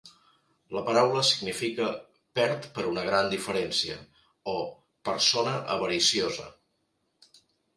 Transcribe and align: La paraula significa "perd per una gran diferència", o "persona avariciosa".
La 0.75 0.81
paraula 0.85 1.19
significa 1.31 1.89
"perd 2.39 2.65
per 2.77 2.85
una 2.93 3.03
gran 3.09 3.29
diferència", 3.35 3.99
o 4.55 4.57
"persona 5.11 5.55
avariciosa". 5.77 6.49